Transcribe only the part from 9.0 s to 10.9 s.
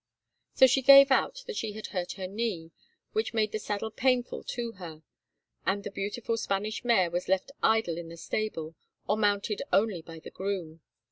or mounted only by the groom.